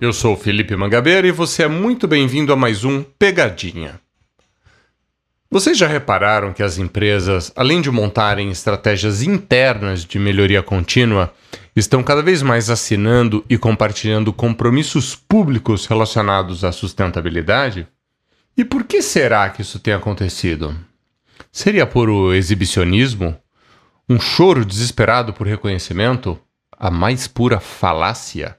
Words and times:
eu 0.00 0.12
sou 0.12 0.36
Felipe 0.36 0.76
Mangabeira 0.76 1.26
e 1.26 1.32
você 1.32 1.64
é 1.64 1.68
muito 1.68 2.06
bem-vindo 2.06 2.52
a 2.52 2.56
mais 2.56 2.84
um 2.84 3.02
Pegadinha. 3.02 4.00
Vocês 5.50 5.76
já 5.76 5.88
repararam 5.88 6.52
que 6.52 6.62
as 6.62 6.78
empresas, 6.78 7.50
além 7.56 7.80
de 7.80 7.90
montarem 7.90 8.50
estratégias 8.50 9.22
internas 9.22 10.04
de 10.04 10.18
melhoria 10.18 10.62
contínua, 10.62 11.34
estão 11.74 12.02
cada 12.02 12.22
vez 12.22 12.42
mais 12.42 12.70
assinando 12.70 13.44
e 13.50 13.58
compartilhando 13.58 14.32
compromissos 14.32 15.16
públicos 15.16 15.86
relacionados 15.86 16.62
à 16.62 16.70
sustentabilidade? 16.70 17.88
E 18.56 18.64
por 18.64 18.84
que 18.84 19.02
será 19.02 19.48
que 19.48 19.62
isso 19.62 19.80
tem 19.80 19.94
acontecido? 19.94 20.76
Seria 21.50 21.86
por 21.86 22.08
o 22.08 22.32
exibicionismo? 22.32 23.36
Um 24.08 24.20
choro 24.20 24.64
desesperado 24.64 25.32
por 25.32 25.46
reconhecimento? 25.46 26.38
A 26.70 26.88
mais 26.88 27.26
pura 27.26 27.58
falácia? 27.58 28.56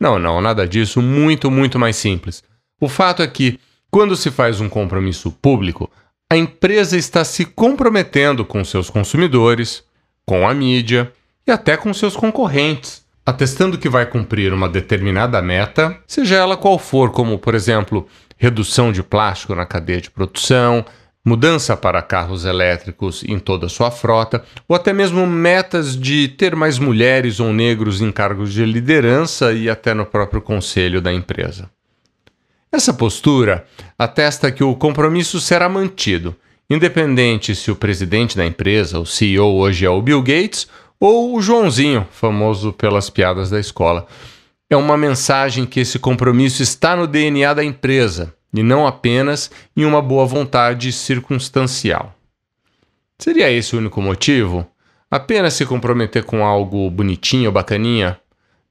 Não, 0.00 0.18
não, 0.18 0.40
nada 0.40 0.66
disso, 0.66 1.02
muito, 1.02 1.50
muito 1.50 1.78
mais 1.78 1.96
simples. 1.96 2.42
O 2.80 2.88
fato 2.88 3.22
é 3.22 3.26
que, 3.26 3.58
quando 3.90 4.16
se 4.16 4.30
faz 4.30 4.60
um 4.60 4.68
compromisso 4.68 5.30
público, 5.30 5.90
a 6.30 6.36
empresa 6.36 6.96
está 6.96 7.24
se 7.24 7.44
comprometendo 7.44 8.44
com 8.44 8.64
seus 8.64 8.90
consumidores, 8.90 9.82
com 10.26 10.46
a 10.46 10.54
mídia 10.54 11.12
e 11.46 11.50
até 11.50 11.76
com 11.76 11.92
seus 11.94 12.14
concorrentes, 12.14 13.02
atestando 13.24 13.78
que 13.78 13.88
vai 13.88 14.06
cumprir 14.06 14.52
uma 14.52 14.68
determinada 14.68 15.40
meta, 15.40 15.98
seja 16.06 16.36
ela 16.36 16.56
qual 16.56 16.78
for, 16.78 17.10
como, 17.10 17.38
por 17.38 17.54
exemplo, 17.54 18.06
redução 18.36 18.92
de 18.92 19.02
plástico 19.02 19.54
na 19.54 19.66
cadeia 19.66 20.00
de 20.00 20.10
produção, 20.10 20.84
mudança 21.28 21.76
para 21.76 22.00
carros 22.00 22.46
elétricos 22.46 23.22
em 23.22 23.38
toda 23.38 23.66
a 23.66 23.68
sua 23.68 23.90
frota, 23.90 24.42
ou 24.66 24.74
até 24.74 24.94
mesmo 24.94 25.26
metas 25.26 25.94
de 25.94 26.26
ter 26.26 26.56
mais 26.56 26.78
mulheres 26.78 27.38
ou 27.38 27.52
negros 27.52 28.00
em 28.00 28.10
cargos 28.10 28.50
de 28.50 28.64
liderança 28.64 29.52
e 29.52 29.68
até 29.68 29.92
no 29.92 30.06
próprio 30.06 30.40
conselho 30.40 31.02
da 31.02 31.12
empresa. 31.12 31.70
Essa 32.72 32.94
postura 32.94 33.66
atesta 33.98 34.50
que 34.50 34.64
o 34.64 34.74
compromisso 34.74 35.38
será 35.38 35.68
mantido, 35.68 36.34
independente 36.68 37.54
se 37.54 37.70
o 37.70 37.76
presidente 37.76 38.34
da 38.34 38.46
empresa, 38.46 38.98
o 38.98 39.06
CEO 39.06 39.54
hoje 39.54 39.84
é 39.84 39.90
o 39.90 40.00
Bill 40.00 40.22
Gates, 40.22 40.66
ou 40.98 41.36
o 41.36 41.42
Joãozinho, 41.42 42.06
famoso 42.10 42.72
pelas 42.72 43.10
piadas 43.10 43.50
da 43.50 43.60
escola. 43.60 44.06
É 44.70 44.76
uma 44.76 44.96
mensagem 44.96 45.66
que 45.66 45.80
esse 45.80 45.98
compromisso 45.98 46.62
está 46.62 46.96
no 46.96 47.06
DNA 47.06 47.52
da 47.54 47.64
empresa 47.64 48.34
e 48.54 48.62
não 48.62 48.86
apenas 48.86 49.50
em 49.76 49.84
uma 49.84 50.00
boa 50.00 50.26
vontade 50.26 50.92
circunstancial. 50.92 52.14
Seria 53.18 53.50
esse 53.50 53.74
o 53.74 53.78
único 53.78 54.00
motivo? 54.00 54.66
Apenas 55.10 55.54
se 55.54 55.66
comprometer 55.66 56.24
com 56.24 56.44
algo 56.44 56.90
bonitinho 56.90 57.50
bacaninha? 57.50 58.18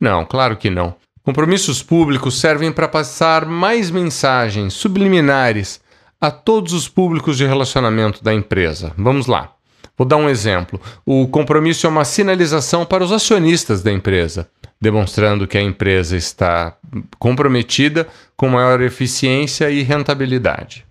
Não, 0.00 0.24
claro 0.24 0.56
que 0.56 0.68
não. 0.68 0.94
Compromissos 1.22 1.82
públicos 1.82 2.38
servem 2.38 2.70
para 2.70 2.86
passar 2.86 3.46
mais 3.46 3.90
mensagens 3.90 4.74
subliminares 4.74 5.80
a 6.20 6.30
todos 6.30 6.72
os 6.72 6.88
públicos 6.88 7.36
de 7.36 7.46
relacionamento 7.46 8.22
da 8.22 8.34
empresa. 8.34 8.92
Vamos 8.96 9.26
lá. 9.26 9.52
Vou 9.96 10.06
dar 10.06 10.16
um 10.16 10.28
exemplo. 10.28 10.80
O 11.06 11.28
compromisso 11.28 11.86
é 11.86 11.90
uma 11.90 12.04
sinalização 12.04 12.84
para 12.84 13.04
os 13.04 13.12
acionistas 13.12 13.82
da 13.82 13.92
empresa, 13.92 14.48
demonstrando 14.84 15.48
que 15.48 15.56
a 15.56 15.62
empresa 15.62 16.14
está 16.14 16.76
comprometida 17.18 18.06
com 18.36 18.50
maior 18.50 18.82
eficiência 18.82 19.70
e 19.70 19.82
rentabilidade. 19.82 20.84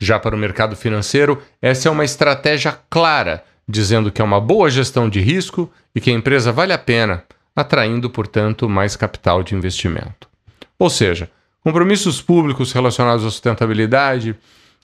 Já 0.00 0.18
para 0.18 0.34
o 0.34 0.38
mercado 0.38 0.74
financeiro, 0.74 1.40
essa 1.62 1.88
é 1.88 1.92
uma 1.92 2.04
estratégia 2.04 2.76
clara, 2.90 3.44
dizendo 3.68 4.10
que 4.10 4.20
é 4.20 4.24
uma 4.24 4.40
boa 4.40 4.68
gestão 4.68 5.08
de 5.08 5.20
risco 5.20 5.70
e 5.94 6.00
que 6.00 6.10
a 6.10 6.12
empresa 6.12 6.50
vale 6.50 6.72
a 6.72 6.78
pena 6.78 7.22
atraindo, 7.54 8.10
portanto, 8.10 8.68
mais 8.68 8.96
capital 8.96 9.44
de 9.44 9.54
investimento. 9.54 10.28
Ou 10.76 10.90
seja, 10.90 11.30
compromissos 11.62 12.20
públicos 12.20 12.72
relacionados 12.72 13.24
à 13.24 13.30
sustentabilidade 13.30 14.34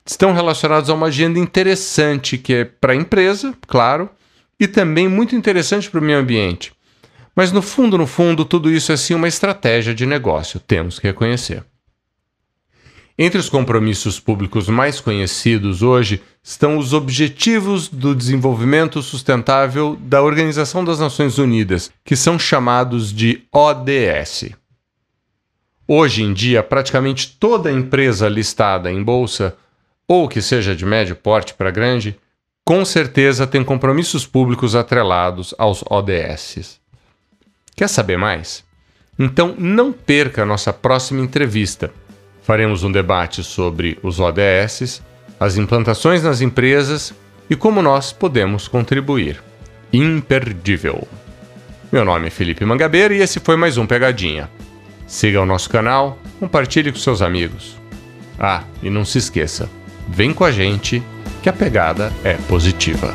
estão 0.05 0.31
relacionados 0.31 0.89
a 0.89 0.93
uma 0.93 1.07
agenda 1.07 1.37
interessante 1.37 2.37
que 2.37 2.53
é 2.53 2.63
para 2.63 2.93
a 2.93 2.95
empresa, 2.95 3.53
claro, 3.67 4.09
e 4.57 4.67
também 4.67 5.09
muito 5.09 5.35
interessante 5.35 5.89
para 5.89 5.99
o 5.99 6.03
meio 6.03 6.19
ambiente. 6.19 6.76
Mas 7.37 7.51
no 7.51 7.61
fundo, 7.61 7.99
no 7.99 8.07
fundo, 8.07 8.43
tudo 8.43 8.67
isso 8.67 8.91
é 8.91 8.97
sim 8.97 9.13
uma 9.13 9.27
estratégia 9.27 9.93
de 9.93 10.07
negócio, 10.07 10.59
temos 10.59 10.97
que 10.97 11.05
reconhecer. 11.05 11.63
Entre 13.15 13.39
os 13.39 13.47
compromissos 13.47 14.19
públicos 14.19 14.67
mais 14.67 14.99
conhecidos 14.99 15.83
hoje 15.83 16.19
estão 16.41 16.79
os 16.79 16.93
Objetivos 16.93 17.89
do 17.89 18.15
Desenvolvimento 18.15 19.03
Sustentável 19.03 19.95
da 20.01 20.23
Organização 20.23 20.83
das 20.83 20.99
Nações 20.99 21.37
Unidas, 21.37 21.91
que 22.03 22.15
são 22.15 22.39
chamados 22.39 23.13
de 23.13 23.43
ODS. 23.53 24.49
Hoje 25.87 26.23
em 26.23 26.33
dia, 26.33 26.63
praticamente 26.63 27.37
toda 27.39 27.71
empresa 27.71 28.27
listada 28.27 28.91
em 28.91 29.03
bolsa, 29.03 29.55
ou 30.07 30.27
que 30.27 30.41
seja 30.41 30.75
de 30.75 30.87
médio 30.87 31.15
porte 31.15 31.53
para 31.53 31.69
grande, 31.69 32.17
com 32.65 32.83
certeza 32.83 33.45
tem 33.45 33.63
compromissos 33.63 34.25
públicos 34.25 34.75
atrelados 34.75 35.53
aos 35.59 35.83
ODS. 35.87 36.79
Quer 37.77 37.87
saber 37.87 38.17
mais? 38.17 38.65
Então 39.17 39.55
não 39.57 39.93
perca 39.93 40.43
a 40.43 40.45
nossa 40.45 40.73
próxima 40.73 41.21
entrevista 41.21 41.93
Faremos 42.47 42.81
um 42.81 42.89
debate 42.89 43.43
sobre 43.43 43.99
os 44.01 44.21
ODS, 44.21 45.01
as 45.37 45.57
implantações 45.57 46.23
nas 46.23 46.39
empresas 46.39 47.13
e 47.49 47.57
como 47.57 47.81
nós 47.81 48.13
podemos 48.13 48.69
contribuir. 48.69 49.43
Imperdível. 49.91 51.05
Meu 51.91 52.05
nome 52.05 52.27
é 52.27 52.29
Felipe 52.29 52.63
Mangabeira 52.63 53.13
e 53.13 53.19
esse 53.19 53.41
foi 53.41 53.57
mais 53.57 53.77
um 53.77 53.85
Pegadinha. 53.85 54.49
Siga 55.05 55.41
o 55.41 55.45
nosso 55.45 55.69
canal, 55.69 56.17
compartilhe 56.39 56.89
com 56.89 56.97
seus 56.97 57.21
amigos. 57.21 57.75
Ah, 58.39 58.63
e 58.81 58.89
não 58.89 59.03
se 59.03 59.17
esqueça, 59.17 59.69
vem 60.07 60.33
com 60.33 60.45
a 60.45 60.51
gente 60.51 61.03
que 61.43 61.49
a 61.49 61.53
pegada 61.53 62.13
é 62.23 62.35
positiva. 62.47 63.13